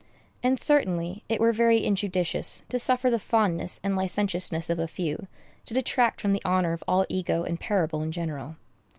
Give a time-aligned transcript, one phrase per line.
[0.41, 5.27] And, certainly, it were very injudicious to suffer the fondness and licentiousness of a few
[5.65, 8.55] to detract from the honor of all ego and parable in general.